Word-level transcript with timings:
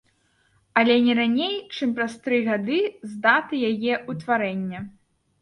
Але 0.79 0.95
не 1.07 1.13
раней 1.19 1.53
чым 1.75 1.91
праз 1.99 2.15
тры 2.23 2.39
гады 2.49 2.79
з 3.11 3.11
даты 3.27 3.61
яе 3.71 3.93
ўтварэння. 4.11 4.79